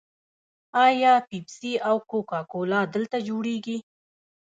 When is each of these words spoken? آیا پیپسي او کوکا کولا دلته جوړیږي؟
آیا 0.85 1.13
پیپسي 1.29 1.73
او 1.87 1.95
کوکا 2.09 2.39
کولا 2.51 2.81
دلته 2.93 3.17
جوړیږي؟ 3.27 3.77